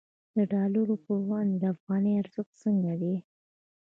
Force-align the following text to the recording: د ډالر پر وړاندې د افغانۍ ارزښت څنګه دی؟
د 0.35 0.37
ډالر 0.51 0.87
پر 1.03 1.17
وړاندې 1.25 1.55
د 1.59 1.63
افغانۍ 1.75 2.13
ارزښت 2.21 2.51
څنګه 2.63 2.93
دی؟ 3.01 3.15